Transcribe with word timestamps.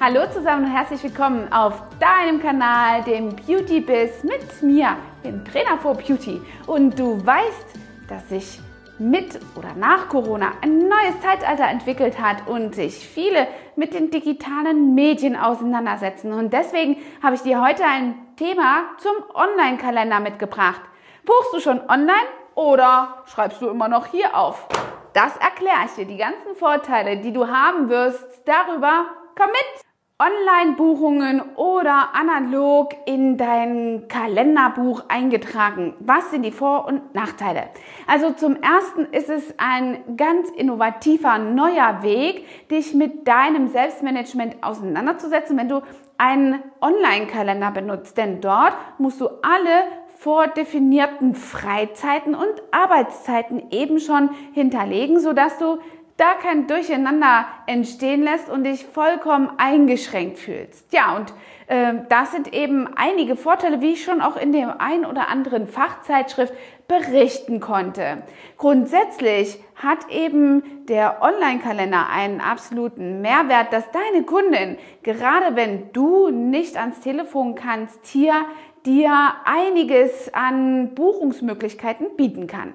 Hallo 0.00 0.20
zusammen 0.32 0.66
und 0.66 0.70
herzlich 0.70 1.02
willkommen 1.02 1.52
auf 1.52 1.82
deinem 1.98 2.40
Kanal, 2.40 3.02
dem 3.02 3.34
Beauty 3.34 3.80
Biz 3.80 4.22
mit 4.22 4.62
mir, 4.62 4.96
dem 5.24 5.44
Trainer 5.44 5.76
for 5.76 5.96
Beauty. 5.96 6.40
Und 6.68 6.96
du 6.96 7.26
weißt, 7.26 7.74
dass 8.08 8.28
sich 8.28 8.60
mit 9.00 9.40
oder 9.56 9.74
nach 9.74 10.08
Corona 10.08 10.52
ein 10.62 10.78
neues 10.78 11.20
Zeitalter 11.20 11.64
entwickelt 11.64 12.20
hat 12.20 12.46
und 12.46 12.76
sich 12.76 12.94
viele 12.94 13.48
mit 13.74 13.92
den 13.92 14.12
digitalen 14.12 14.94
Medien 14.94 15.34
auseinandersetzen. 15.34 16.32
Und 16.32 16.52
deswegen 16.52 16.98
habe 17.20 17.34
ich 17.34 17.42
dir 17.42 17.60
heute 17.60 17.82
ein 17.82 18.14
Thema 18.36 18.84
zum 18.98 19.16
Online-Kalender 19.34 20.20
mitgebracht. 20.20 20.80
Buchst 21.26 21.54
du 21.54 21.58
schon 21.58 21.80
online 21.90 22.28
oder 22.54 23.24
schreibst 23.26 23.60
du 23.60 23.68
immer 23.68 23.88
noch 23.88 24.06
hier 24.06 24.36
auf? 24.36 24.68
Das 25.12 25.36
erkläre 25.38 25.86
ich 25.86 25.92
dir, 25.94 26.04
die 26.04 26.18
ganzen 26.18 26.54
Vorteile, 26.54 27.16
die 27.16 27.32
du 27.32 27.48
haben 27.48 27.88
wirst, 27.88 28.24
darüber. 28.46 29.06
Komm 29.36 29.50
mit! 29.50 29.87
Online-Buchungen 30.20 31.42
oder 31.54 32.08
analog 32.12 32.88
in 33.06 33.36
dein 33.36 34.08
Kalenderbuch 34.08 35.04
eingetragen. 35.06 35.94
Was 36.00 36.32
sind 36.32 36.42
die 36.42 36.50
Vor- 36.50 36.88
und 36.88 37.14
Nachteile? 37.14 37.68
Also 38.08 38.32
zum 38.32 38.56
ersten 38.60 39.04
ist 39.12 39.30
es 39.30 39.54
ein 39.58 40.16
ganz 40.16 40.50
innovativer 40.50 41.38
neuer 41.38 42.02
Weg, 42.02 42.68
dich 42.68 42.94
mit 42.94 43.28
deinem 43.28 43.68
Selbstmanagement 43.68 44.56
auseinanderzusetzen, 44.60 45.56
wenn 45.56 45.68
du 45.68 45.82
einen 46.16 46.64
Online-Kalender 46.80 47.70
benutzt. 47.70 48.18
Denn 48.18 48.40
dort 48.40 48.74
musst 48.98 49.20
du 49.20 49.28
alle 49.42 49.84
vordefinierten 50.18 51.36
Freizeiten 51.36 52.34
und 52.34 52.54
Arbeitszeiten 52.72 53.70
eben 53.70 54.00
schon 54.00 54.30
hinterlegen, 54.52 55.20
sodass 55.20 55.58
du 55.58 55.78
da 56.18 56.34
kein 56.34 56.66
Durcheinander 56.66 57.46
entstehen 57.66 58.22
lässt 58.22 58.50
und 58.50 58.64
dich 58.64 58.84
vollkommen 58.84 59.50
eingeschränkt 59.56 60.38
fühlst. 60.38 60.92
Ja, 60.92 61.16
und 61.16 61.32
äh, 61.68 61.94
das 62.08 62.32
sind 62.32 62.52
eben 62.52 62.88
einige 62.96 63.36
Vorteile, 63.36 63.80
wie 63.80 63.92
ich 63.92 64.04
schon 64.04 64.20
auch 64.20 64.36
in 64.36 64.52
dem 64.52 64.68
ein 64.78 65.06
oder 65.06 65.28
anderen 65.28 65.68
Fachzeitschrift 65.68 66.52
berichten 66.88 67.60
konnte. 67.60 68.24
Grundsätzlich 68.56 69.62
hat 69.76 70.10
eben 70.10 70.86
der 70.86 71.22
Online-Kalender 71.22 72.08
einen 72.10 72.40
absoluten 72.40 73.20
Mehrwert, 73.20 73.72
dass 73.72 73.84
deine 73.92 74.24
Kundin, 74.24 74.76
gerade 75.04 75.54
wenn 75.54 75.92
du 75.92 76.30
nicht 76.30 76.76
ans 76.76 77.00
Telefon 77.00 77.54
kannst, 77.54 78.06
hier 78.06 78.44
dir 78.84 79.34
einiges 79.44 80.32
an 80.34 80.94
Buchungsmöglichkeiten 80.94 82.16
bieten 82.16 82.48
kann. 82.48 82.74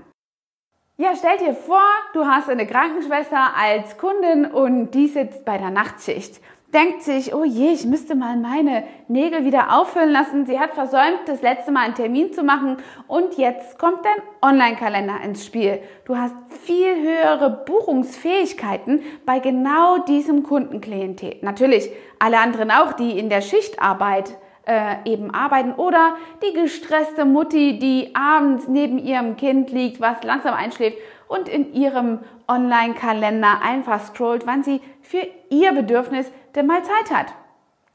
Ja, 0.95 1.13
stell 1.17 1.39
dir 1.39 1.55
vor, 1.55 1.81
du 2.13 2.23
hast 2.27 2.51
eine 2.51 2.67
Krankenschwester 2.67 3.55
als 3.57 3.97
Kundin 3.97 4.45
und 4.45 4.91
die 4.91 5.07
sitzt 5.07 5.43
bei 5.43 5.57
der 5.57 5.71
Nachtschicht. 5.71 6.39
Denkt 6.71 7.01
sich, 7.01 7.33
oh 7.33 7.43
je, 7.43 7.71
ich 7.71 7.85
müsste 7.85 8.13
mal 8.13 8.37
meine 8.37 8.83
Nägel 9.07 9.43
wieder 9.43 9.75
auffüllen 9.75 10.11
lassen. 10.11 10.45
Sie 10.45 10.59
hat 10.59 10.75
versäumt, 10.75 11.21
das 11.25 11.41
letzte 11.41 11.71
Mal 11.71 11.85
einen 11.85 11.95
Termin 11.95 12.31
zu 12.31 12.43
machen 12.43 12.77
und 13.07 13.39
jetzt 13.39 13.79
kommt 13.79 14.05
dein 14.05 14.21
Online-Kalender 14.47 15.19
ins 15.23 15.43
Spiel. 15.43 15.79
Du 16.05 16.15
hast 16.15 16.35
viel 16.63 16.95
höhere 16.95 17.63
Buchungsfähigkeiten 17.65 19.01
bei 19.25 19.39
genau 19.39 19.97
diesem 19.97 20.43
Kundenklientel. 20.43 21.37
Natürlich 21.41 21.89
alle 22.19 22.37
anderen 22.37 22.69
auch, 22.69 22.93
die 22.93 23.17
in 23.17 23.29
der 23.29 23.41
Schichtarbeit 23.41 24.37
äh, 24.65 24.95
eben 25.05 25.33
arbeiten 25.33 25.73
oder 25.73 26.15
die 26.41 26.53
gestresste 26.53 27.25
Mutti, 27.25 27.79
die 27.79 28.15
abends 28.15 28.67
neben 28.67 28.97
ihrem 28.97 29.35
Kind 29.35 29.71
liegt, 29.71 29.99
was 29.99 30.23
langsam 30.23 30.53
einschläft 30.53 30.97
und 31.27 31.49
in 31.49 31.73
ihrem 31.73 32.19
Online-Kalender 32.47 33.61
einfach 33.61 34.01
scrollt, 34.01 34.45
wann 34.45 34.63
sie 34.63 34.81
für 35.01 35.25
ihr 35.49 35.71
Bedürfnis 35.73 36.31
denn 36.55 36.67
mal 36.67 36.83
Zeit 36.83 37.11
hat. 37.13 37.33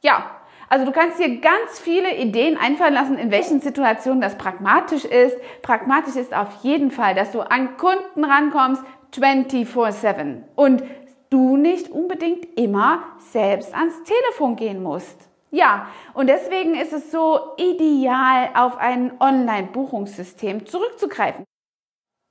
Ja, 0.01 0.31
also 0.69 0.85
du 0.85 0.93
kannst 0.93 1.19
dir 1.19 1.41
ganz 1.41 1.79
viele 1.81 2.17
Ideen 2.17 2.59
einfallen 2.59 2.93
lassen, 2.93 3.19
in 3.19 3.31
welchen 3.31 3.61
Situationen 3.61 4.21
das 4.21 4.37
pragmatisch 4.37 5.05
ist. 5.05 5.37
Pragmatisch 5.63 6.17
ist 6.17 6.37
auf 6.37 6.63
jeden 6.63 6.91
Fall, 6.91 7.15
dass 7.15 7.33
du 7.33 7.41
an 7.41 7.77
Kunden 7.79 8.25
rankommst 8.25 8.83
24/7 9.13 10.45
und 10.55 10.83
du 11.31 11.57
nicht 11.57 11.91
unbedingt 11.91 12.59
immer 12.59 13.03
selbst 13.19 13.75
ans 13.75 14.03
Telefon 14.05 14.57
gehen 14.57 14.83
musst. 14.83 15.28
Ja, 15.51 15.89
und 16.15 16.29
deswegen 16.29 16.75
ist 16.75 16.93
es 16.93 17.11
so 17.11 17.41
ideal, 17.57 18.51
auf 18.55 18.77
ein 18.77 19.13
Online-Buchungssystem 19.19 20.67
zurückzugreifen. 20.67 21.45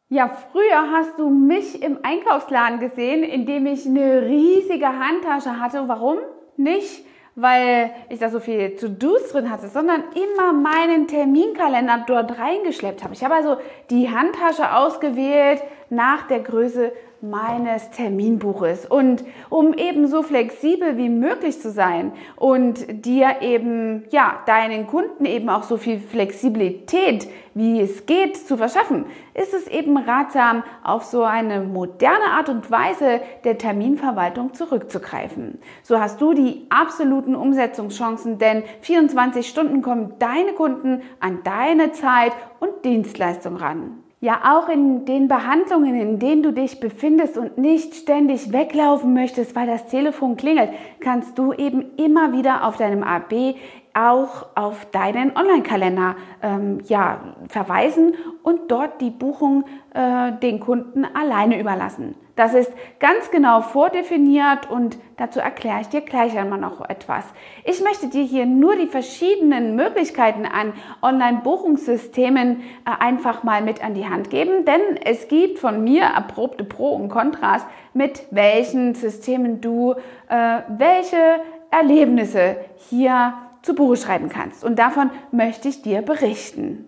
Ja, 0.09 0.29
früher 0.29 0.91
hast 0.91 1.17
du 1.19 1.29
mich 1.29 1.81
im 1.83 1.99
Einkaufsladen 2.03 2.79
gesehen, 2.79 3.23
in 3.23 3.45
dem 3.45 3.65
ich 3.65 3.85
eine 3.85 4.21
riesige 4.21 4.87
Handtasche 4.87 5.59
hatte. 5.59 5.87
Warum? 5.87 6.19
Nicht, 6.55 7.05
weil 7.35 7.91
ich 8.09 8.19
da 8.19 8.29
so 8.29 8.39
viel 8.39 8.75
To-Dos 8.77 9.31
drin 9.31 9.51
hatte, 9.51 9.67
sondern 9.67 10.03
immer 10.15 10.53
meinen 10.53 11.07
Terminkalender 11.07 12.05
dort 12.07 12.39
reingeschleppt 12.39 13.03
habe. 13.03 13.15
Ich 13.15 13.23
habe 13.23 13.35
also 13.35 13.57
die 13.89 14.09
Handtasche 14.09 14.73
ausgewählt 14.73 15.61
nach 15.89 16.27
der 16.27 16.39
Größe 16.39 16.93
meines 17.21 17.89
Terminbuches. 17.91 18.85
Und 18.85 19.23
um 19.49 19.73
eben 19.73 20.07
so 20.07 20.23
flexibel 20.23 20.97
wie 20.97 21.09
möglich 21.09 21.59
zu 21.61 21.71
sein 21.71 22.11
und 22.35 23.05
dir 23.05 23.41
eben, 23.41 24.05
ja, 24.09 24.39
deinen 24.45 24.87
Kunden 24.87 25.25
eben 25.25 25.49
auch 25.49 25.63
so 25.63 25.77
viel 25.77 25.99
Flexibilität 25.99 27.27
wie 27.57 27.81
es 27.81 28.05
geht 28.05 28.37
zu 28.37 28.55
verschaffen, 28.55 29.05
ist 29.33 29.51
es 29.55 29.67
eben 29.67 29.97
ratsam, 29.97 30.61
auf 30.83 31.05
so 31.05 31.23
eine 31.23 31.61
moderne 31.61 32.25
Art 32.37 32.49
und 32.49 32.69
Weise 32.69 33.19
der 33.45 33.57
Terminverwaltung 33.57 34.53
zurückzugreifen. 34.53 35.57
So 35.81 35.99
hast 35.99 36.21
du 36.21 36.35
die 36.35 36.67
absoluten 36.69 37.35
Umsetzungschancen, 37.35 38.37
denn 38.37 38.61
24 38.81 39.47
Stunden 39.47 39.81
kommen 39.81 40.13
deine 40.19 40.53
Kunden 40.53 41.01
an 41.19 41.39
deine 41.43 41.93
Zeit 41.93 42.33
und 42.59 42.85
Dienstleistung 42.85 43.55
ran. 43.55 44.03
Ja, 44.19 44.57
auch 44.57 44.67
in 44.67 45.05
den 45.05 45.27
Behandlungen, 45.27 45.95
in 45.95 46.17
denen 46.17 46.41
du 46.41 46.51
dich 46.51 46.79
befindest 46.79 47.37
und 47.37 47.59
nicht 47.59 47.93
ständig 47.93 48.51
weglaufen 48.51 49.13
möchtest, 49.13 49.55
weil 49.55 49.67
das 49.67 49.85
Telefon 49.85 50.37
klingelt, 50.37 50.71
kannst 50.99 51.37
du 51.37 51.53
eben 51.53 51.85
immer 51.97 52.33
wieder 52.33 52.65
auf 52.67 52.77
deinem 52.77 53.03
AB 53.03 53.55
auch 53.93 54.47
auf 54.55 54.85
deinen 54.91 55.35
Online-Kalender 55.35 56.15
ähm, 56.43 56.79
ja, 56.87 57.35
verweisen 57.47 58.13
und 58.43 58.71
dort 58.71 59.01
die 59.01 59.09
Buchung 59.09 59.65
äh, 59.93 60.33
den 60.33 60.59
Kunden 60.59 61.03
alleine 61.03 61.59
überlassen. 61.59 62.15
Das 62.37 62.53
ist 62.53 62.71
ganz 62.99 63.31
genau 63.31 63.61
vordefiniert 63.61 64.69
und 64.69 64.99
dazu 65.17 65.39
erkläre 65.39 65.81
ich 65.81 65.87
dir 65.87 66.01
gleich 66.01 66.37
einmal 66.37 66.59
noch 66.59 66.87
etwas. 66.87 67.25
Ich 67.63 67.81
möchte 67.81 68.09
dir 68.09 68.23
hier 68.23 68.45
nur 68.45 68.75
die 68.75 68.85
verschiedenen 68.85 69.75
Möglichkeiten 69.75 70.45
an 70.45 70.73
Online-Buchungssystemen 71.01 72.61
äh, 72.61 72.91
einfach 72.99 73.41
mal 73.41 73.63
mit 73.63 73.83
an 73.83 73.95
die 73.95 74.07
Hand 74.07 74.29
geben, 74.29 74.65
denn 74.65 74.81
es 75.03 75.27
gibt 75.27 75.57
von 75.57 75.83
mir 75.83 76.03
erprobte 76.03 76.63
Pro 76.63 76.91
und 76.91 77.09
Kontras, 77.09 77.65
mit 77.95 78.27
welchen 78.29 78.93
Systemen 78.93 79.59
du 79.59 79.95
äh, 80.29 80.59
welche 80.67 81.41
Erlebnisse 81.71 82.57
hier 82.87 83.33
zu 83.63 83.73
Buche 83.73 83.97
schreiben 83.97 84.29
kannst. 84.29 84.63
Und 84.63 84.77
davon 84.77 85.09
möchte 85.31 85.69
ich 85.69 85.81
dir 85.81 86.03
berichten. 86.03 86.85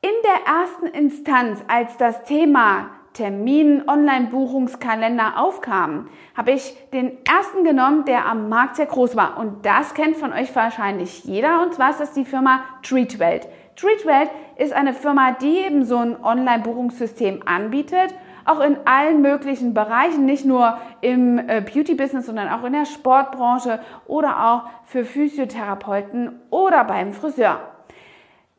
In 0.00 0.10
der 0.22 0.54
ersten 0.54 0.86
Instanz, 0.86 1.62
als 1.68 1.98
das 1.98 2.24
Thema 2.24 2.90
Termin 3.18 3.82
Online-Buchungskalender 3.88 5.40
aufkam, 5.40 6.08
habe 6.36 6.52
ich 6.52 6.72
den 6.92 7.18
ersten 7.26 7.64
genommen, 7.64 8.04
der 8.04 8.26
am 8.26 8.48
Markt 8.48 8.76
sehr 8.76 8.86
groß 8.86 9.16
war. 9.16 9.38
Und 9.38 9.66
das 9.66 9.94
kennt 9.94 10.16
von 10.16 10.32
euch 10.32 10.54
wahrscheinlich 10.54 11.24
jeder. 11.24 11.62
Und 11.62 11.74
zwar 11.74 11.90
ist 11.90 11.98
das 11.98 12.12
die 12.12 12.24
Firma 12.24 12.60
Treatwelt. 12.84 13.48
Treatwelt 13.74 14.30
ist 14.56 14.72
eine 14.72 14.94
Firma, 14.94 15.32
die 15.32 15.58
eben 15.58 15.84
so 15.84 15.96
ein 15.96 16.22
Online-Buchungssystem 16.22 17.42
anbietet 17.44 18.14
auch 18.44 18.60
in 18.60 18.78
allen 18.86 19.20
möglichen 19.20 19.74
Bereichen, 19.74 20.24
nicht 20.24 20.46
nur 20.46 20.78
im 21.02 21.36
äh, 21.38 21.60
Beauty-Business, 21.60 22.24
sondern 22.24 22.48
auch 22.48 22.64
in 22.64 22.72
der 22.72 22.86
Sportbranche 22.86 23.78
oder 24.06 24.42
auch 24.42 24.62
für 24.84 25.04
Physiotherapeuten 25.04 26.40
oder 26.48 26.84
beim 26.84 27.12
Friseur. 27.12 27.60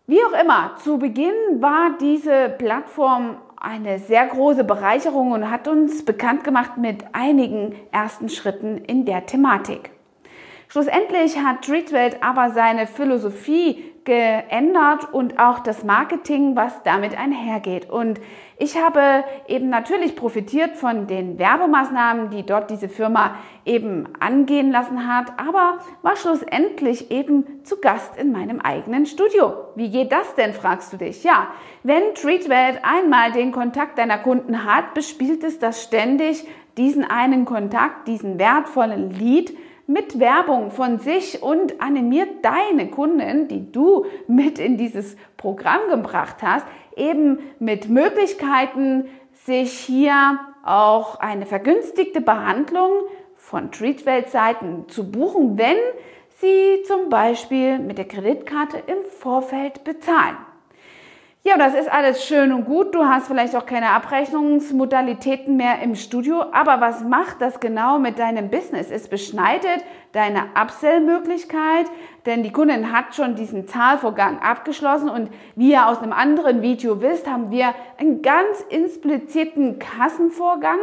Wie 0.06 0.20
auch 0.24 0.40
immer, 0.40 0.76
zu 0.78 0.98
Beginn 0.98 1.34
war 1.60 1.98
diese 2.00 2.50
Plattform 2.50 3.38
eine 3.60 4.00
sehr 4.00 4.26
große 4.28 4.64
Bereicherung 4.64 5.32
und 5.32 5.50
hat 5.50 5.68
uns 5.68 6.06
bekannt 6.06 6.44
gemacht 6.44 6.78
mit 6.78 7.04
einigen 7.14 7.76
ersten 7.92 8.30
Schritten 8.30 8.78
in 8.78 9.06
der 9.06 9.26
Thematik. 9.26 9.92
Schlussendlich 10.70 11.40
hat 11.40 11.66
Treatwelt 11.66 12.22
aber 12.22 12.52
seine 12.52 12.86
Philosophie 12.86 13.84
geändert 14.06 15.12
und 15.12 15.40
auch 15.40 15.60
das 15.60 15.84
Marketing, 15.84 16.56
was 16.56 16.84
damit 16.84 17.18
einhergeht. 17.18 17.90
Und 17.90 18.20
ich 18.62 18.78
habe 18.78 19.24
eben 19.48 19.70
natürlich 19.70 20.18
profitiert 20.18 20.76
von 20.76 21.08
den 21.08 21.40
Werbemaßnahmen, 21.40 22.30
die 22.30 22.46
dort 22.46 22.70
diese 22.70 22.90
Firma 22.90 23.36
eben 23.66 24.10
angehen 24.20 24.70
lassen 24.70 25.08
hat, 25.08 25.28
aber 25.38 25.80
war 26.02 26.18
schlussendlich 26.18 27.10
eben 27.10 27.64
zu 27.64 27.80
Gast 27.80 28.18
in 28.18 28.34
meinem 28.34 28.60
eigenen 28.60 29.06
Studio. 29.06 29.54
Wie 29.76 29.90
geht 29.90 30.12
das 30.12 30.36
denn, 30.36 30.54
fragst 30.54 30.92
du 30.92 30.98
dich? 30.98 31.24
Ja, 31.24 31.48
wenn 31.84 32.14
Treatwelt 32.16 32.82
einmal 32.84 33.32
den 33.32 33.54
Kontakt 33.54 33.98
deiner 33.98 34.18
Kunden 34.18 34.66
hat, 34.66 34.94
bespielt 34.94 35.46
es 35.46 35.60
das 35.60 35.82
ständig 35.82 36.46
diesen 36.76 37.06
einen 37.06 37.46
Kontakt, 37.46 38.10
diesen 38.10 38.40
wertvollen 38.40 39.10
Lead 39.12 39.58
mit 39.88 40.20
Werbung 40.20 40.70
von 40.70 41.00
sich 41.00 41.42
und 41.42 41.82
animiert 41.82 42.44
deine 42.44 42.92
Kunden, 42.92 43.48
die 43.48 43.72
du 43.72 44.06
mit 44.28 44.60
in 44.60 44.78
dieses 44.78 45.18
Programm 45.36 45.80
gebracht 45.90 46.44
hast, 46.44 46.66
eben 46.96 47.40
mit 47.60 47.90
Möglichkeiten, 47.90 49.10
sich 49.46 49.74
hier 49.74 50.40
auch 50.64 51.20
eine 51.20 51.46
vergünstigte 51.46 52.22
Behandlung 52.22 52.92
von 53.36 53.72
Treatwelt-Seiten 53.72 54.90
zu 54.90 55.10
buchen, 55.10 55.58
wenn 55.58 55.78
sie 56.40 56.84
zum 56.84 57.10
Beispiel 57.10 57.80
mit 57.80 57.98
der 57.98 58.08
Kreditkarte 58.08 58.78
im 58.86 59.04
Vorfeld 59.20 59.84
bezahlen. 59.84 60.38
Ja, 61.42 61.58
das 61.58 61.74
ist 61.74 61.90
alles 61.90 62.26
schön 62.26 62.52
und 62.52 62.66
gut. 62.66 62.94
Du 62.94 63.06
hast 63.06 63.28
vielleicht 63.28 63.56
auch 63.56 63.66
keine 63.66 63.92
Abrechnungsmodalitäten 63.92 65.56
mehr 65.56 65.82
im 65.82 65.96
Studio. 65.96 66.44
Aber 66.52 66.82
was 66.82 67.02
macht 67.02 67.42
das 67.42 67.62
genau 67.62 67.98
mit 67.98 68.20
deinem 68.20 68.50
Business? 68.50 68.92
Es 68.92 69.08
beschneidet 69.08 69.86
deine 70.12 70.48
Upsell-Möglichkeit, 70.62 71.86
denn 72.26 72.44
die 72.44 72.52
Kundin 72.52 72.92
hat 72.92 73.16
schon 73.16 73.36
diesen 73.36 73.68
Zahlvorgang 73.68 74.40
abgeschlossen 74.40 75.08
und 75.08 75.30
wie 75.56 75.72
ihr 75.72 75.88
aus 75.88 76.00
einem 76.00 76.14
anderen 76.14 76.62
Video 76.62 77.02
wisst, 77.02 77.30
haben 77.30 77.52
wir 77.52 77.74
einen 77.98 78.22
ganz 78.22 78.66
impliziten 78.70 79.80
Kassenvorgang 79.80 80.80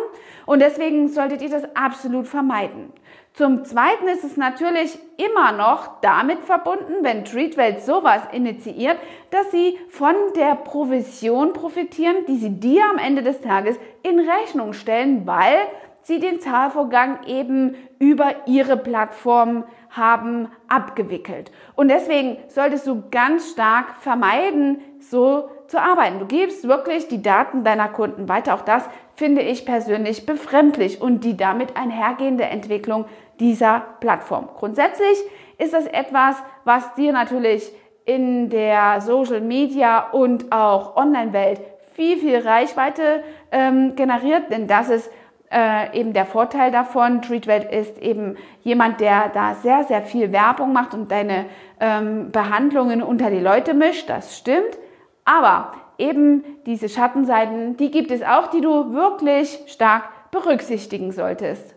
und 0.46 0.60
deswegen 0.60 1.08
solltet 1.08 1.42
ihr 1.42 1.50
das 1.50 1.64
absolut 1.74 2.28
vermeiden. 2.28 2.92
Zum 3.36 3.66
Zweiten 3.66 4.08
ist 4.08 4.24
es 4.24 4.38
natürlich 4.38 4.98
immer 5.18 5.52
noch 5.52 6.00
damit 6.00 6.38
verbunden, 6.44 6.94
wenn 7.02 7.26
Treatwelt 7.26 7.82
sowas 7.82 8.22
initiiert, 8.32 8.96
dass 9.30 9.50
sie 9.50 9.78
von 9.88 10.14
der 10.34 10.54
Provision 10.54 11.52
profitieren, 11.52 12.16
die 12.28 12.36
sie 12.36 12.50
dir 12.50 12.84
am 12.90 12.98
Ende 12.98 13.22
des 13.22 13.40
Tages 13.40 13.76
in 14.02 14.20
Rechnung 14.20 14.72
stellen, 14.72 15.26
weil 15.26 15.56
sie 16.02 16.20
den 16.20 16.40
Zahlvorgang 16.40 17.24
eben 17.26 17.74
über 17.98 18.46
ihre 18.46 18.76
Plattform 18.76 19.64
haben 19.90 20.48
abgewickelt. 20.68 21.50
Und 21.74 21.88
deswegen 21.88 22.36
solltest 22.48 22.86
du 22.86 23.02
ganz 23.10 23.50
stark 23.50 23.96
vermeiden, 24.00 24.78
so 25.00 25.48
zu 25.66 25.80
arbeiten. 25.80 26.20
Du 26.20 26.26
gibst 26.26 26.68
wirklich 26.68 27.08
die 27.08 27.22
Daten 27.22 27.64
deiner 27.64 27.88
Kunden 27.88 28.28
weiter. 28.28 28.54
Auch 28.54 28.62
das 28.62 28.88
finde 29.16 29.42
ich 29.42 29.66
persönlich 29.66 30.26
befremdlich 30.26 31.00
und 31.00 31.24
die 31.24 31.36
damit 31.36 31.76
einhergehende 31.76 32.44
Entwicklung 32.44 33.06
dieser 33.40 33.82
Plattform. 34.00 34.48
Grundsätzlich 34.56 35.18
ist 35.58 35.72
das 35.72 35.86
etwas, 35.86 36.36
was 36.64 36.94
dir 36.94 37.12
natürlich 37.12 37.72
in 38.06 38.48
der 38.48 39.00
Social 39.02 39.40
Media 39.42 40.10
und 40.10 40.52
auch 40.52 40.96
Online-Welt 40.96 41.60
viel, 41.94 42.16
viel 42.18 42.38
Reichweite 42.38 43.22
ähm, 43.52 43.96
generiert, 43.96 44.50
denn 44.50 44.66
das 44.66 44.88
ist 44.88 45.10
äh, 45.50 45.98
eben 45.98 46.12
der 46.12 46.26
Vorteil 46.26 46.70
davon. 46.70 47.22
Treatwelt 47.22 47.70
ist 47.70 47.98
eben 47.98 48.36
jemand, 48.62 49.00
der 49.00 49.28
da 49.28 49.54
sehr, 49.54 49.84
sehr 49.84 50.02
viel 50.02 50.32
Werbung 50.32 50.72
macht 50.72 50.94
und 50.94 51.10
deine 51.10 51.46
ähm, 51.80 52.30
Behandlungen 52.30 53.02
unter 53.02 53.30
die 53.30 53.40
Leute 53.40 53.74
mischt. 53.74 54.08
Das 54.08 54.36
stimmt. 54.36 54.78
Aber 55.24 55.72
eben 55.98 56.44
diese 56.66 56.88
Schattenseiten, 56.88 57.76
die 57.76 57.90
gibt 57.90 58.10
es 58.10 58.22
auch, 58.22 58.48
die 58.48 58.60
du 58.60 58.92
wirklich 58.92 59.60
stark 59.66 60.30
berücksichtigen 60.30 61.12
solltest. 61.12 61.74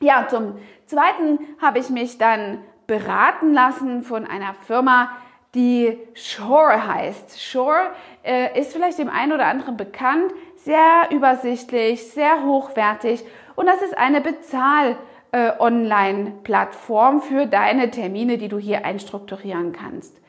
Ja, 0.00 0.26
zum 0.28 0.56
Zweiten 0.86 1.38
habe 1.60 1.78
ich 1.78 1.90
mich 1.90 2.18
dann 2.18 2.58
beraten 2.86 3.52
lassen 3.52 4.02
von 4.02 4.26
einer 4.26 4.54
Firma, 4.54 5.10
die 5.56 5.98
Shore 6.14 6.86
heißt. 6.86 7.42
Shore 7.42 7.90
äh, 8.22 8.56
ist 8.60 8.72
vielleicht 8.72 8.98
dem 8.98 9.08
einen 9.08 9.32
oder 9.32 9.46
anderen 9.46 9.76
bekannt, 9.76 10.30
sehr 10.56 11.08
übersichtlich, 11.10 12.12
sehr 12.12 12.44
hochwertig 12.44 13.24
und 13.56 13.66
das 13.66 13.82
ist 13.82 13.98
eine 13.98 14.20
Bezahl-Online-Plattform 14.20 17.16
äh, 17.16 17.22
für 17.22 17.46
deine 17.46 17.90
Termine, 17.90 18.38
die 18.38 18.46
du 18.48 18.58
hier 18.58 18.84
einstrukturieren 18.84 19.72
kannst. 19.72 20.20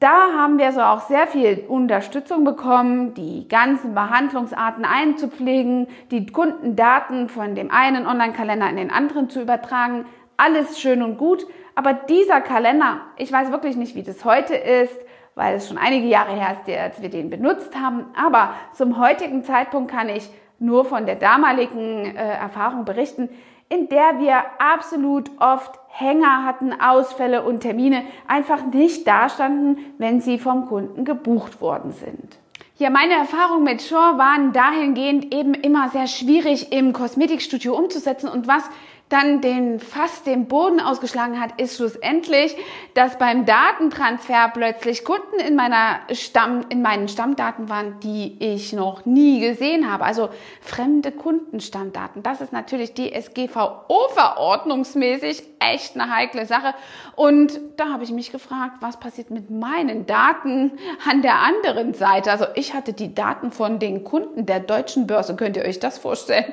Da 0.00 0.32
haben 0.36 0.58
wir 0.58 0.72
so 0.72 0.80
auch 0.82 1.00
sehr 1.00 1.26
viel 1.26 1.64
Unterstützung 1.66 2.44
bekommen, 2.44 3.14
die 3.14 3.48
ganzen 3.48 3.94
Behandlungsarten 3.94 4.84
einzupflegen, 4.84 5.86
die 6.10 6.26
Kundendaten 6.26 7.30
von 7.30 7.54
dem 7.54 7.70
einen 7.70 8.06
Online-Kalender 8.06 8.68
in 8.68 8.76
den 8.76 8.90
anderen 8.90 9.30
zu 9.30 9.40
übertragen. 9.40 10.04
Alles 10.36 10.80
schön 10.80 11.02
und 11.02 11.18
gut. 11.18 11.46
Aber 11.74 11.92
dieser 11.92 12.40
Kalender, 12.40 13.00
ich 13.16 13.32
weiß 13.32 13.50
wirklich 13.50 13.76
nicht, 13.76 13.94
wie 13.94 14.02
das 14.02 14.24
heute 14.24 14.54
ist, 14.54 14.94
weil 15.34 15.56
es 15.56 15.68
schon 15.68 15.78
einige 15.78 16.06
Jahre 16.06 16.32
her 16.32 16.52
ist, 16.52 16.78
als 16.78 17.02
wir 17.02 17.08
den 17.08 17.30
benutzt 17.30 17.74
haben. 17.76 18.06
Aber 18.16 18.54
zum 18.72 18.98
heutigen 18.98 19.42
Zeitpunkt 19.44 19.90
kann 19.90 20.08
ich 20.08 20.28
nur 20.58 20.84
von 20.84 21.06
der 21.06 21.16
damaligen 21.16 22.16
äh, 22.16 22.34
Erfahrung 22.34 22.84
berichten, 22.84 23.28
in 23.68 23.88
der 23.88 24.20
wir 24.20 24.44
absolut 24.58 25.30
oft 25.40 25.80
Hänger 25.88 26.44
hatten, 26.44 26.72
Ausfälle 26.80 27.42
und 27.42 27.60
Termine 27.60 28.02
einfach 28.28 28.64
nicht 28.66 29.06
dastanden, 29.06 29.78
wenn 29.98 30.20
sie 30.20 30.38
vom 30.38 30.66
Kunden 30.66 31.04
gebucht 31.04 31.60
worden 31.60 31.92
sind. 31.92 32.38
Ja, 32.76 32.90
meine 32.90 33.14
Erfahrungen 33.14 33.62
mit 33.62 33.82
Shore 33.82 34.18
waren 34.18 34.52
dahingehend 34.52 35.32
eben 35.32 35.54
immer 35.54 35.88
sehr 35.90 36.08
schwierig 36.08 36.72
im 36.72 36.92
Kosmetikstudio 36.92 37.76
umzusetzen 37.76 38.28
und 38.28 38.48
was 38.48 38.68
dann 39.14 39.40
den 39.40 39.78
fast 39.78 40.26
den 40.26 40.48
Boden 40.48 40.80
ausgeschlagen 40.80 41.40
hat, 41.40 41.60
ist 41.60 41.76
schlussendlich, 41.76 42.56
dass 42.94 43.16
beim 43.16 43.46
Datentransfer 43.46 44.50
plötzlich 44.52 45.04
Kunden 45.04 45.38
in 45.38 45.54
meiner 45.54 46.00
Stamm, 46.12 46.66
in 46.68 46.82
meinen 46.82 47.06
Stammdaten 47.06 47.68
waren, 47.68 48.00
die 48.00 48.36
ich 48.40 48.72
noch 48.72 49.06
nie 49.06 49.38
gesehen 49.38 49.88
habe. 49.88 50.04
Also 50.04 50.30
fremde 50.60 51.12
Kundenstammdaten. 51.12 52.24
Das 52.24 52.40
ist 52.40 52.52
natürlich 52.52 52.94
DSGVO-verordnungsmäßig 52.94 55.44
echt 55.60 55.94
eine 55.94 56.12
heikle 56.12 56.46
Sache. 56.46 56.74
Und 57.14 57.60
da 57.76 57.90
habe 57.90 58.02
ich 58.02 58.10
mich 58.10 58.32
gefragt, 58.32 58.78
was 58.80 58.98
passiert 58.98 59.30
mit 59.30 59.48
meinen 59.48 60.06
Daten 60.06 60.72
an 61.08 61.22
der 61.22 61.36
anderen 61.36 61.94
Seite? 61.94 62.32
Also 62.32 62.46
ich 62.56 62.74
hatte 62.74 62.92
die 62.92 63.14
Daten 63.14 63.52
von 63.52 63.78
den 63.78 64.02
Kunden 64.02 64.44
der 64.44 64.58
deutschen 64.58 65.06
Börse. 65.06 65.36
Könnt 65.36 65.56
ihr 65.56 65.64
euch 65.64 65.78
das 65.78 65.98
vorstellen? 65.98 66.52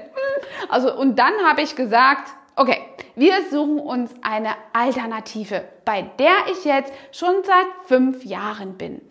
Also, 0.69 0.95
und 0.95 1.17
dann 1.17 1.33
habe 1.47 1.61
ich 1.61 1.75
gesagt, 1.75 2.29
Okay, 2.55 2.77
wir 3.15 3.33
suchen 3.49 3.79
uns 3.79 4.13
eine 4.21 4.49
Alternative, 4.73 5.63
bei 5.85 6.01
der 6.19 6.33
ich 6.51 6.65
jetzt 6.65 6.91
schon 7.11 7.43
seit 7.43 7.65
fünf 7.85 8.25
Jahren 8.25 8.77
bin. 8.77 9.01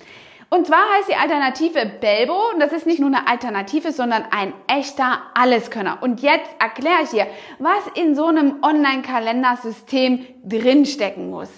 Und 0.51 0.67
zwar 0.67 0.83
heißt 0.97 1.09
die 1.09 1.15
Alternative 1.15 1.87
Belbo 2.01 2.51
und 2.53 2.61
das 2.61 2.73
ist 2.73 2.85
nicht 2.85 2.99
nur 2.99 3.09
eine 3.09 3.29
Alternative, 3.29 3.93
sondern 3.93 4.25
ein 4.31 4.53
echter 4.67 5.23
Alleskönner. 5.35 5.99
Und 6.01 6.23
jetzt 6.23 6.51
erkläre 6.59 7.05
ich 7.05 7.11
dir, 7.11 7.29
was 7.61 7.87
in 7.95 8.17
so 8.17 8.27
einem 8.27 8.57
Online-Kalendersystem 8.63 10.27
drinstecken 10.45 11.31
muss. 11.31 11.51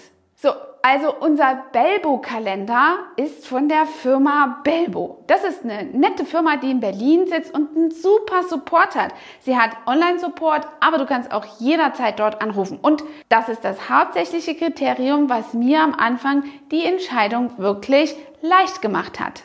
So, 0.43 0.51
also 0.81 1.15
unser 1.21 1.63
Belbo-Kalender 1.71 2.97
ist 3.15 3.47
von 3.47 3.69
der 3.69 3.85
Firma 3.85 4.59
Belbo. 4.65 5.23
Das 5.27 5.45
ist 5.45 5.63
eine 5.63 5.85
nette 5.85 6.25
Firma, 6.25 6.57
die 6.57 6.69
in 6.69 6.81
Berlin 6.81 7.27
sitzt 7.27 7.53
und 7.53 7.73
einen 7.73 7.91
super 7.91 8.43
Support 8.43 8.93
hat. 8.97 9.13
Sie 9.39 9.55
hat 9.57 9.69
Online-Support, 9.85 10.67
aber 10.81 10.97
du 10.97 11.05
kannst 11.05 11.31
auch 11.31 11.45
jederzeit 11.59 12.19
dort 12.19 12.41
anrufen. 12.41 12.77
Und 12.81 13.05
das 13.29 13.47
ist 13.47 13.63
das 13.63 13.89
hauptsächliche 13.89 14.53
Kriterium, 14.53 15.29
was 15.29 15.53
mir 15.53 15.79
am 15.79 15.93
Anfang 15.93 16.43
die 16.71 16.83
Entscheidung 16.83 17.57
wirklich 17.57 18.13
leicht 18.41 18.81
gemacht 18.81 19.21
hat. 19.21 19.43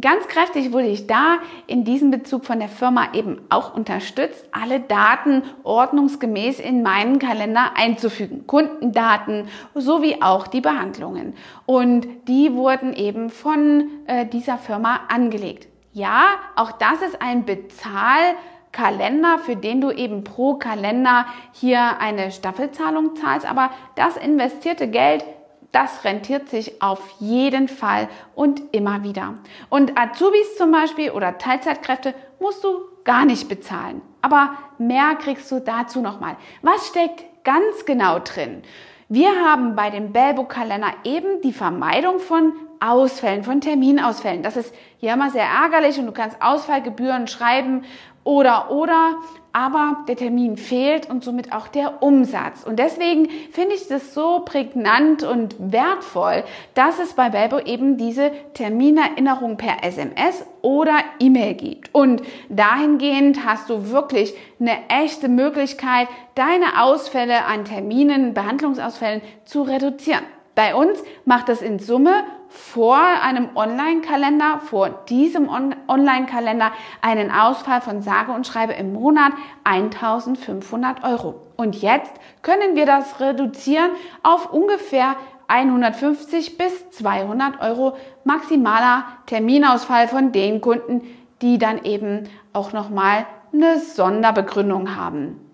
Ganz 0.00 0.28
kräftig 0.28 0.72
wurde 0.72 0.88
ich 0.88 1.06
da 1.06 1.38
in 1.66 1.84
diesem 1.84 2.10
Bezug 2.10 2.44
von 2.44 2.58
der 2.58 2.68
Firma 2.68 3.14
eben 3.14 3.40
auch 3.48 3.74
unterstützt, 3.74 4.44
alle 4.52 4.80
Daten 4.80 5.42
ordnungsgemäß 5.62 6.60
in 6.60 6.82
meinen 6.82 7.18
Kalender 7.18 7.72
einzufügen. 7.74 8.46
Kundendaten 8.46 9.48
sowie 9.74 10.18
auch 10.20 10.46
die 10.46 10.60
Behandlungen. 10.60 11.34
Und 11.64 12.06
die 12.28 12.52
wurden 12.52 12.92
eben 12.92 13.30
von 13.30 13.88
äh, 14.06 14.26
dieser 14.26 14.58
Firma 14.58 15.00
angelegt. 15.08 15.68
Ja, 15.92 16.26
auch 16.54 16.72
das 16.72 17.00
ist 17.00 17.22
ein 17.22 17.46
Bezahlkalender, 17.46 19.38
für 19.38 19.56
den 19.56 19.80
du 19.80 19.90
eben 19.90 20.22
pro 20.22 20.54
Kalender 20.54 21.24
hier 21.52 21.98
eine 21.98 22.30
Staffelzahlung 22.30 23.16
zahlst. 23.16 23.50
Aber 23.50 23.70
das 23.96 24.18
investierte 24.18 24.88
Geld 24.88 25.24
das 25.72 26.04
rentiert 26.04 26.48
sich 26.48 26.80
auf 26.80 27.00
jeden 27.18 27.68
Fall 27.68 28.08
und 28.34 28.62
immer 28.72 29.02
wieder. 29.02 29.34
Und 29.68 29.98
Azubis 29.98 30.56
zum 30.56 30.72
Beispiel 30.72 31.10
oder 31.10 31.38
Teilzeitkräfte 31.38 32.14
musst 32.40 32.64
du 32.64 32.80
gar 33.04 33.24
nicht 33.24 33.48
bezahlen. 33.48 34.00
Aber 34.22 34.54
mehr 34.78 35.14
kriegst 35.16 35.50
du 35.50 35.60
dazu 35.60 36.00
nochmal. 36.00 36.36
Was 36.62 36.88
steckt 36.88 37.24
ganz 37.44 37.84
genau 37.84 38.18
drin? 38.18 38.62
Wir 39.08 39.30
haben 39.44 39.74
bei 39.74 39.90
dem 39.90 40.12
Bellbook-Kalender 40.12 40.92
eben 41.04 41.40
die 41.42 41.52
Vermeidung 41.52 42.18
von 42.18 42.52
Ausfällen, 42.80 43.42
von 43.42 43.60
Terminausfällen. 43.60 44.42
Das 44.42 44.56
ist 44.56 44.74
ja 45.00 45.14
immer 45.14 45.30
sehr 45.30 45.46
ärgerlich 45.46 45.98
und 45.98 46.06
du 46.06 46.12
kannst 46.12 46.40
Ausfallgebühren 46.42 47.26
schreiben 47.26 47.84
oder, 48.28 48.70
oder, 48.70 49.16
aber 49.54 50.04
der 50.06 50.16
Termin 50.16 50.58
fehlt 50.58 51.08
und 51.08 51.24
somit 51.24 51.54
auch 51.54 51.66
der 51.66 52.02
Umsatz. 52.02 52.62
Und 52.62 52.78
deswegen 52.78 53.30
finde 53.52 53.74
ich 53.74 53.88
das 53.88 54.12
so 54.12 54.40
prägnant 54.44 55.22
und 55.22 55.56
wertvoll, 55.58 56.44
dass 56.74 56.98
es 56.98 57.14
bei 57.14 57.30
Belbo 57.30 57.58
eben 57.60 57.96
diese 57.96 58.30
Terminerinnerung 58.52 59.56
per 59.56 59.82
SMS 59.82 60.44
oder 60.60 60.98
E-Mail 61.18 61.54
gibt. 61.54 61.94
Und 61.94 62.20
dahingehend 62.50 63.46
hast 63.46 63.70
du 63.70 63.88
wirklich 63.90 64.34
eine 64.60 64.76
echte 64.90 65.30
Möglichkeit, 65.30 66.08
deine 66.34 66.82
Ausfälle 66.82 67.46
an 67.46 67.64
Terminen, 67.64 68.34
Behandlungsausfällen 68.34 69.22
zu 69.46 69.62
reduzieren. 69.62 70.24
Bei 70.58 70.74
uns 70.74 71.04
macht 71.24 71.48
das 71.48 71.62
in 71.62 71.78
Summe 71.78 72.24
vor 72.48 72.98
einem 72.98 73.50
Online-Kalender, 73.54 74.58
vor 74.58 74.88
diesem 75.08 75.48
On 75.48 75.76
Online-Kalender 75.86 76.72
einen 77.00 77.30
Ausfall 77.30 77.80
von 77.80 78.02
sage 78.02 78.32
und 78.32 78.44
schreibe 78.44 78.72
im 78.72 78.92
Monat 78.92 79.34
1500 79.62 81.04
Euro. 81.04 81.36
Und 81.54 81.80
jetzt 81.80 82.10
können 82.42 82.74
wir 82.74 82.86
das 82.86 83.20
reduzieren 83.20 83.90
auf 84.24 84.52
ungefähr 84.52 85.14
150 85.46 86.58
bis 86.58 86.90
200 86.90 87.60
Euro 87.62 87.96
maximaler 88.24 89.04
Terminausfall 89.26 90.08
von 90.08 90.32
den 90.32 90.60
Kunden, 90.60 91.02
die 91.40 91.58
dann 91.58 91.84
eben 91.84 92.28
auch 92.52 92.72
nochmal 92.72 93.26
eine 93.52 93.78
Sonderbegründung 93.78 94.96
haben. 94.96 95.47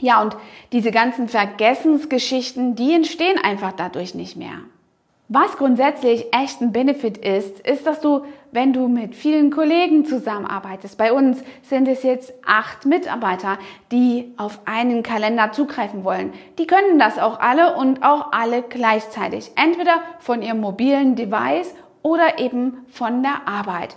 Ja, 0.00 0.22
und 0.22 0.36
diese 0.72 0.92
ganzen 0.92 1.28
Vergessensgeschichten, 1.28 2.76
die 2.76 2.94
entstehen 2.94 3.38
einfach 3.42 3.72
dadurch 3.72 4.14
nicht 4.14 4.36
mehr. 4.36 4.60
Was 5.30 5.58
grundsätzlich 5.58 6.32
echt 6.32 6.62
ein 6.62 6.72
Benefit 6.72 7.18
ist, 7.18 7.60
ist, 7.60 7.86
dass 7.86 8.00
du, 8.00 8.24
wenn 8.50 8.72
du 8.72 8.88
mit 8.88 9.14
vielen 9.14 9.50
Kollegen 9.50 10.06
zusammenarbeitest, 10.06 10.96
bei 10.96 11.12
uns 11.12 11.42
sind 11.62 11.86
es 11.86 12.02
jetzt 12.02 12.32
acht 12.46 12.86
Mitarbeiter, 12.86 13.58
die 13.92 14.32
auf 14.38 14.60
einen 14.64 15.02
Kalender 15.02 15.52
zugreifen 15.52 16.02
wollen. 16.02 16.32
Die 16.58 16.66
können 16.66 16.98
das 16.98 17.18
auch 17.18 17.40
alle 17.40 17.76
und 17.76 18.02
auch 18.04 18.32
alle 18.32 18.62
gleichzeitig. 18.62 19.50
Entweder 19.54 20.00
von 20.20 20.40
ihrem 20.40 20.60
mobilen 20.60 21.14
Device 21.14 21.74
oder 22.02 22.38
eben 22.38 22.86
von 22.88 23.22
der 23.22 23.46
Arbeit. 23.46 23.96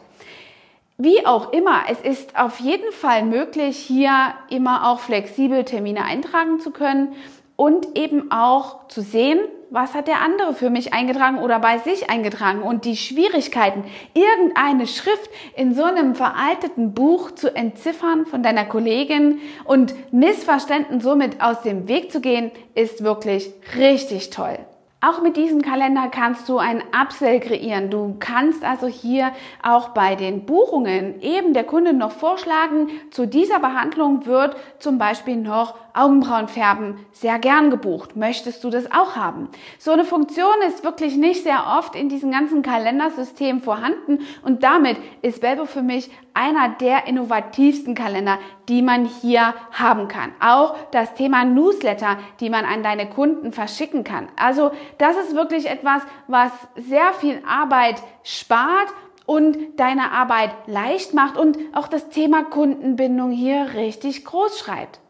Wie 1.03 1.25
auch 1.25 1.51
immer, 1.51 1.85
es 1.89 1.99
ist 1.99 2.37
auf 2.37 2.59
jeden 2.59 2.91
Fall 2.91 3.23
möglich, 3.23 3.75
hier 3.75 4.35
immer 4.51 4.87
auch 4.87 4.99
flexibel 4.99 5.63
Termine 5.63 6.03
eintragen 6.03 6.59
zu 6.59 6.69
können 6.69 7.13
und 7.55 7.97
eben 7.97 8.29
auch 8.29 8.87
zu 8.87 9.01
sehen, 9.01 9.39
was 9.71 9.95
hat 9.95 10.07
der 10.07 10.21
andere 10.21 10.53
für 10.53 10.69
mich 10.69 10.93
eingetragen 10.93 11.39
oder 11.39 11.57
bei 11.57 11.79
sich 11.79 12.11
eingetragen 12.11 12.61
und 12.61 12.85
die 12.85 12.97
Schwierigkeiten, 12.97 13.83
irgendeine 14.13 14.85
Schrift 14.85 15.27
in 15.55 15.73
so 15.73 15.85
einem 15.85 16.13
veralteten 16.13 16.93
Buch 16.93 17.31
zu 17.31 17.55
entziffern 17.55 18.27
von 18.27 18.43
deiner 18.43 18.65
Kollegin 18.65 19.39
und 19.63 19.95
Missverständen 20.13 21.01
somit 21.01 21.41
aus 21.41 21.63
dem 21.63 21.87
Weg 21.87 22.11
zu 22.11 22.21
gehen, 22.21 22.51
ist 22.75 23.03
wirklich 23.03 23.51
richtig 23.75 24.29
toll. 24.29 24.59
Auch 25.03 25.19
mit 25.23 25.35
diesem 25.35 25.63
Kalender 25.63 26.09
kannst 26.09 26.47
du 26.47 26.59
ein 26.59 26.83
Upsell 26.93 27.39
kreieren. 27.39 27.89
Du 27.89 28.17
kannst 28.19 28.63
also 28.63 28.85
hier 28.85 29.31
auch 29.63 29.89
bei 29.89 30.13
den 30.13 30.45
Buchungen 30.45 31.19
eben 31.21 31.53
der 31.53 31.63
Kunde 31.63 31.91
noch 31.91 32.11
vorschlagen, 32.11 32.87
zu 33.09 33.25
dieser 33.25 33.57
Behandlung 33.57 34.27
wird 34.27 34.55
zum 34.77 34.99
Beispiel 34.99 35.37
noch 35.37 35.73
Augenbrauenfärben 35.95 36.99
sehr 37.13 37.39
gern 37.39 37.71
gebucht. 37.71 38.15
Möchtest 38.15 38.63
du 38.63 38.69
das 38.69 38.91
auch 38.91 39.15
haben? 39.15 39.49
So 39.79 39.89
eine 39.89 40.05
Funktion 40.05 40.61
ist 40.67 40.83
wirklich 40.83 41.17
nicht 41.17 41.41
sehr 41.41 41.65
oft 41.79 41.95
in 41.95 42.07
diesem 42.07 42.29
ganzen 42.29 42.61
Kalendersystem 42.61 43.61
vorhanden 43.61 44.19
und 44.43 44.61
damit 44.61 44.97
ist 45.23 45.41
Belbo 45.41 45.65
für 45.65 45.81
mich 45.81 46.11
einer 46.35 46.69
der 46.79 47.07
innovativsten 47.07 47.95
Kalender, 47.95 48.37
die 48.71 48.81
man 48.81 49.03
hier 49.03 49.53
haben 49.73 50.07
kann. 50.07 50.31
Auch 50.39 50.77
das 50.91 51.13
Thema 51.13 51.43
Newsletter, 51.43 52.17
die 52.39 52.49
man 52.49 52.63
an 52.63 52.83
deine 52.83 53.09
Kunden 53.09 53.51
verschicken 53.51 54.05
kann. 54.05 54.29
Also 54.37 54.71
das 54.97 55.17
ist 55.17 55.35
wirklich 55.35 55.69
etwas, 55.69 56.03
was 56.27 56.53
sehr 56.77 57.11
viel 57.19 57.43
Arbeit 57.45 58.01
spart 58.23 58.87
und 59.25 59.57
deine 59.75 60.11
Arbeit 60.11 60.51
leicht 60.67 61.13
macht 61.13 61.37
und 61.37 61.57
auch 61.73 61.89
das 61.89 62.07
Thema 62.07 62.45
Kundenbindung 62.45 63.31
hier 63.31 63.73
richtig 63.73 64.23
groß 64.23 64.59
schreibt. 64.59 65.01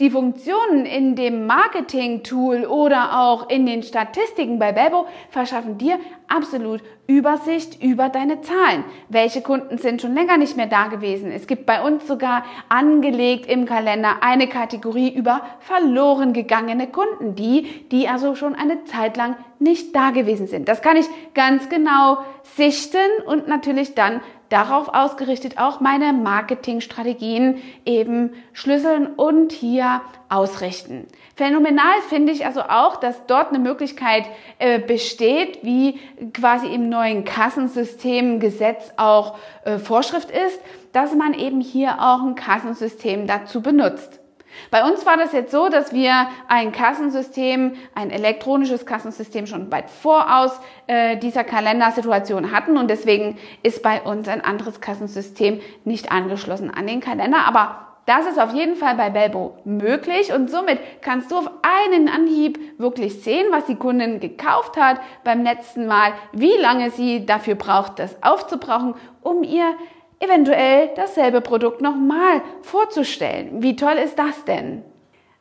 Die 0.00 0.10
Funktionen 0.10 0.84
in 0.86 1.14
dem 1.14 1.46
Marketing-Tool 1.46 2.64
oder 2.64 3.20
auch 3.20 3.48
in 3.48 3.66
den 3.66 3.82
Statistiken 3.82 4.58
bei 4.58 4.72
Belbo 4.72 5.06
verschaffen 5.30 5.78
dir 5.78 5.98
absolut 6.28 6.80
Übersicht 7.06 7.82
über 7.82 8.08
deine 8.08 8.40
Zahlen. 8.40 8.84
Welche 9.08 9.42
Kunden 9.42 9.76
sind 9.76 10.00
schon 10.00 10.14
länger 10.14 10.38
nicht 10.38 10.56
mehr 10.56 10.66
da 10.66 10.86
gewesen? 10.86 11.30
Es 11.30 11.46
gibt 11.46 11.66
bei 11.66 11.82
uns 11.82 12.06
sogar 12.06 12.44
angelegt 12.68 13.46
im 13.46 13.66
Kalender 13.66 14.22
eine 14.22 14.48
Kategorie 14.48 15.12
über 15.12 15.42
verloren 15.60 16.32
gegangene 16.32 16.86
Kunden, 16.86 17.34
die, 17.34 17.86
die 17.90 18.08
also 18.08 18.34
schon 18.34 18.54
eine 18.54 18.84
Zeit 18.84 19.16
lang 19.16 19.36
nicht 19.58 19.94
da 19.94 20.10
gewesen 20.10 20.46
sind. 20.46 20.68
Das 20.68 20.80
kann 20.80 20.96
ich 20.96 21.06
ganz 21.34 21.68
genau 21.68 22.18
sichten 22.42 22.98
und 23.26 23.46
natürlich 23.48 23.94
dann 23.94 24.20
darauf 24.52 24.88
ausgerichtet 24.92 25.58
auch 25.58 25.80
meine 25.80 26.12
Marketingstrategien 26.12 27.62
eben 27.86 28.34
schlüsseln 28.52 29.06
und 29.06 29.50
hier 29.52 30.02
ausrichten. 30.28 31.06
Phänomenal 31.36 32.00
finde 32.08 32.32
ich 32.32 32.44
also 32.44 32.62
auch, 32.62 32.96
dass 32.96 33.26
dort 33.26 33.48
eine 33.48 33.58
Möglichkeit 33.58 34.24
äh, 34.58 34.78
besteht, 34.78 35.60
wie 35.62 35.98
quasi 36.34 36.66
im 36.66 36.88
neuen 36.88 37.24
Kassensystemgesetz 37.24 38.92
auch 38.98 39.38
äh, 39.64 39.78
Vorschrift 39.78 40.30
ist, 40.30 40.60
dass 40.92 41.14
man 41.14 41.32
eben 41.32 41.60
hier 41.60 42.00
auch 42.00 42.22
ein 42.22 42.34
Kassensystem 42.34 43.26
dazu 43.26 43.62
benutzt. 43.62 44.21
Bei 44.70 44.84
uns 44.84 45.04
war 45.06 45.16
das 45.16 45.32
jetzt 45.32 45.52
so, 45.52 45.68
dass 45.68 45.92
wir 45.92 46.28
ein 46.48 46.72
Kassensystem, 46.72 47.74
ein 47.94 48.10
elektronisches 48.10 48.86
Kassensystem 48.86 49.46
schon 49.46 49.70
weit 49.70 49.90
voraus 49.90 50.58
äh, 50.86 51.16
dieser 51.16 51.44
Kalendersituation 51.44 52.52
hatten 52.52 52.76
und 52.76 52.88
deswegen 52.88 53.38
ist 53.62 53.82
bei 53.82 54.02
uns 54.02 54.28
ein 54.28 54.40
anderes 54.40 54.80
Kassensystem 54.80 55.60
nicht 55.84 56.12
angeschlossen 56.12 56.70
an 56.70 56.86
den 56.86 57.00
Kalender. 57.00 57.46
Aber 57.46 57.92
das 58.06 58.26
ist 58.26 58.40
auf 58.40 58.52
jeden 58.52 58.74
Fall 58.74 58.96
bei 58.96 59.10
Belbo 59.10 59.58
möglich 59.64 60.32
und 60.32 60.50
somit 60.50 60.80
kannst 61.02 61.30
du 61.30 61.38
auf 61.38 61.50
einen 61.62 62.08
Anhieb 62.08 62.58
wirklich 62.78 63.22
sehen, 63.22 63.46
was 63.50 63.66
die 63.66 63.76
Kundin 63.76 64.18
gekauft 64.18 64.76
hat 64.76 65.00
beim 65.22 65.44
letzten 65.44 65.86
Mal, 65.86 66.12
wie 66.32 66.56
lange 66.60 66.90
sie 66.90 67.24
dafür 67.24 67.54
braucht, 67.54 68.00
das 68.00 68.20
aufzubrauchen, 68.22 68.94
um 69.22 69.44
ihr 69.44 69.76
eventuell 70.22 70.90
dasselbe 70.94 71.40
Produkt 71.40 71.82
nochmal 71.82 72.42
vorzustellen. 72.62 73.62
Wie 73.62 73.76
toll 73.76 73.94
ist 73.94 74.18
das 74.18 74.44
denn? 74.44 74.84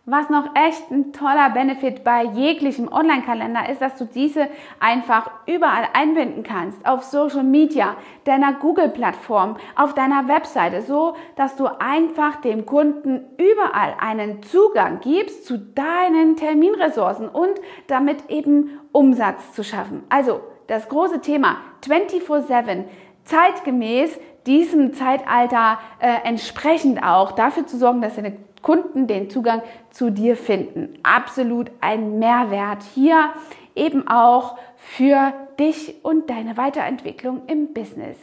Was 0.06 0.32
noch 0.32 0.56
echt 0.56 0.90
ein 0.90 1.14
toller 1.14 1.52
Benefit 1.52 2.04
bei 2.04 2.24
jeglichem 2.24 2.92
Online-Kalender 2.92 3.70
ist, 3.70 3.84
dass 3.84 3.98
du 3.98 4.06
diese 4.06 4.48
einfach 4.80 5.30
überall 5.46 5.88
einbinden 5.94 6.42
kannst. 6.42 6.84
Auf 6.88 7.04
Social 7.04 7.44
Media, 7.44 7.96
deiner 8.24 8.54
Google-Plattform, 8.54 9.58
auf 9.76 9.94
deiner 9.94 10.28
Webseite, 10.28 10.82
so 10.82 11.16
dass 11.36 11.56
du 11.56 11.68
einfach 11.68 12.42
dem 12.42 12.66
Kunden 12.66 13.26
überall 13.38 13.94
einen 14.00 14.42
Zugang 14.42 15.02
gibst 15.02 15.46
zu 15.46 15.60
deinen 15.60 16.36
Terminressourcen 16.36 17.30
und 17.30 17.62
damit 17.86 18.28
eben 18.32 18.80
Umsatz 18.92 19.54
zu 19.54 19.64
schaffen. 19.64 20.04
Also 20.10 20.42
das 20.66 20.90
große 20.90 21.22
Thema 21.22 21.58
24-7, 21.86 22.86
zeitgemäß 23.24 24.20
diesem 24.46 24.94
Zeitalter 24.94 25.80
äh, 26.00 26.28
entsprechend 26.28 27.04
auch 27.04 27.34
dafür 27.34 27.68
zu 27.68 27.78
sorgen, 27.78 28.02
dass 28.02 28.16
deine 28.16 28.38
Kunden 28.62 29.08
den 29.08 29.30
Zugang 29.30 29.62
zu 29.90 30.12
dir 30.12 30.36
finden. 30.36 30.94
Absolut 31.04 31.72
ein 31.82 32.20
Mehrwert 32.20 32.84
hier 32.94 33.32
eben 33.76 34.08
auch 34.08 34.58
für 34.76 35.34
dich 35.60 36.04
und 36.04 36.30
deine 36.30 36.58
Weiterentwicklung 36.58 37.44
im 37.48 37.74
Business. 37.74 38.18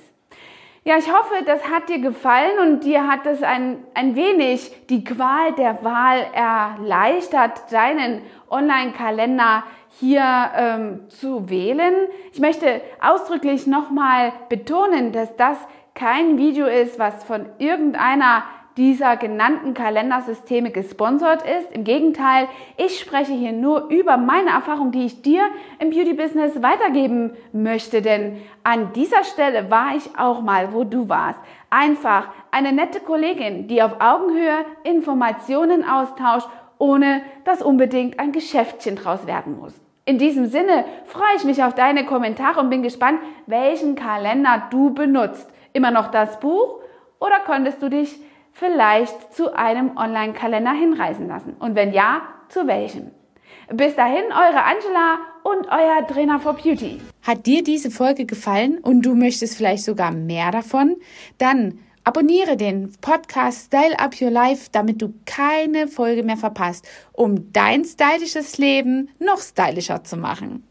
Ja, 0.84 0.96
ich 0.96 1.12
hoffe, 1.12 1.44
das 1.44 1.68
hat 1.68 1.88
dir 1.90 1.98
gefallen 1.98 2.58
und 2.62 2.84
dir 2.84 3.06
hat 3.06 3.26
es 3.26 3.42
ein, 3.42 3.84
ein 3.94 4.16
wenig 4.16 4.86
die 4.88 5.04
Qual 5.04 5.52
der 5.52 5.84
Wahl 5.84 6.24
erleichtert, 6.32 7.70
deinen 7.70 8.22
Online-Kalender 8.48 9.64
hier 10.00 10.24
ähm, 10.56 11.00
zu 11.10 11.50
wählen. 11.50 11.94
Ich 12.32 12.40
möchte 12.40 12.80
ausdrücklich 13.02 13.66
nochmal 13.66 14.32
betonen, 14.48 15.12
dass 15.12 15.36
das 15.36 15.58
kein 15.98 16.38
Video 16.38 16.66
ist, 16.66 16.98
was 17.00 17.24
von 17.24 17.46
irgendeiner 17.58 18.44
dieser 18.76 19.16
genannten 19.16 19.74
Kalendersysteme 19.74 20.70
gesponsert 20.70 21.42
ist. 21.42 21.72
Im 21.72 21.82
Gegenteil, 21.82 22.46
ich 22.76 23.00
spreche 23.00 23.32
hier 23.32 23.50
nur 23.50 23.88
über 23.88 24.16
meine 24.16 24.50
Erfahrung, 24.50 24.92
die 24.92 25.04
ich 25.04 25.22
dir 25.22 25.42
im 25.80 25.90
Beauty 25.90 26.14
Business 26.14 26.62
weitergeben 26.62 27.32
möchte, 27.52 28.00
denn 28.00 28.40
an 28.62 28.92
dieser 28.92 29.24
Stelle 29.24 29.72
war 29.72 29.96
ich 29.96 30.16
auch 30.16 30.40
mal, 30.40 30.72
wo 30.72 30.84
du 30.84 31.08
warst. 31.08 31.40
Einfach 31.68 32.28
eine 32.52 32.72
nette 32.72 33.00
Kollegin, 33.00 33.66
die 33.66 33.82
auf 33.82 34.00
Augenhöhe 34.00 34.64
Informationen 34.84 35.84
austauscht, 35.84 36.48
ohne 36.78 37.22
dass 37.44 37.60
unbedingt 37.60 38.20
ein 38.20 38.30
Geschäftchen 38.30 38.94
draus 38.94 39.26
werden 39.26 39.58
muss. 39.58 39.74
In 40.04 40.18
diesem 40.18 40.46
Sinne 40.46 40.84
freue 41.06 41.36
ich 41.36 41.42
mich 41.42 41.64
auf 41.64 41.74
deine 41.74 42.06
Kommentare 42.06 42.60
und 42.60 42.70
bin 42.70 42.84
gespannt, 42.84 43.18
welchen 43.46 43.96
Kalender 43.96 44.68
du 44.70 44.94
benutzt. 44.94 45.52
Immer 45.72 45.90
noch 45.90 46.10
das 46.10 46.40
Buch 46.40 46.80
oder 47.20 47.40
konntest 47.40 47.82
du 47.82 47.88
dich 47.88 48.18
vielleicht 48.52 49.32
zu 49.34 49.54
einem 49.54 49.96
Online-Kalender 49.96 50.72
hinreißen 50.72 51.28
lassen? 51.28 51.54
Und 51.58 51.74
wenn 51.74 51.92
ja, 51.92 52.22
zu 52.48 52.66
welchem? 52.66 53.10
Bis 53.72 53.94
dahin, 53.94 54.24
eure 54.24 54.64
Angela 54.64 55.18
und 55.42 55.68
euer 55.68 56.06
Trainer 56.06 56.40
for 56.40 56.54
Beauty. 56.54 57.00
Hat 57.22 57.46
dir 57.46 57.62
diese 57.62 57.90
Folge 57.90 58.24
gefallen 58.24 58.78
und 58.78 59.02
du 59.02 59.14
möchtest 59.14 59.56
vielleicht 59.56 59.84
sogar 59.84 60.10
mehr 60.10 60.50
davon? 60.50 60.96
Dann 61.36 61.78
abonniere 62.04 62.56
den 62.56 62.92
Podcast 63.00 63.66
Style 63.66 63.98
Up 63.98 64.20
Your 64.20 64.30
Life, 64.30 64.68
damit 64.72 65.02
du 65.02 65.12
keine 65.26 65.86
Folge 65.86 66.22
mehr 66.22 66.38
verpasst, 66.38 66.88
um 67.12 67.52
dein 67.52 67.84
stylisches 67.84 68.56
Leben 68.56 69.10
noch 69.18 69.40
stylischer 69.40 70.02
zu 70.02 70.16
machen. 70.16 70.67